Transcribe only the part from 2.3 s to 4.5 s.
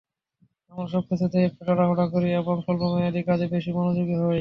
এবং স্বল্পমেয়াদি কাজে বেশি মনোযোগী হই।